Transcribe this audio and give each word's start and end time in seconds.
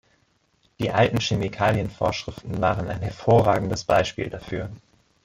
Die 0.79 0.89
alten 0.89 1.19
Chemikalienvorschriften 1.19 2.59
waren 2.59 2.89
ein 2.89 3.01
hervorragendes 3.03 3.83
Beispiel 3.83 4.31
dafür. 4.31 4.71